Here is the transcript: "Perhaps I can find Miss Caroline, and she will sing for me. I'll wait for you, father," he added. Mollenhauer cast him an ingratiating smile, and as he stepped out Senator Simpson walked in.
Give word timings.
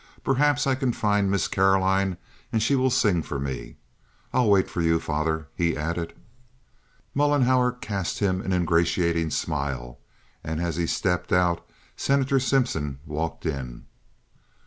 "Perhaps 0.23 0.65
I 0.65 0.73
can 0.73 0.93
find 0.93 1.29
Miss 1.29 1.47
Caroline, 1.47 2.17
and 2.51 2.63
she 2.63 2.75
will 2.75 2.89
sing 2.89 3.21
for 3.21 3.37
me. 3.37 3.75
I'll 4.33 4.49
wait 4.49 4.67
for 4.67 4.81
you, 4.81 4.99
father," 4.99 5.47
he 5.53 5.77
added. 5.77 6.13
Mollenhauer 7.13 7.73
cast 7.73 8.17
him 8.17 8.41
an 8.41 8.51
ingratiating 8.51 9.29
smile, 9.29 9.99
and 10.43 10.59
as 10.59 10.77
he 10.77 10.87
stepped 10.87 11.31
out 11.31 11.63
Senator 11.95 12.39
Simpson 12.39 12.97
walked 13.05 13.45
in. 13.45 13.85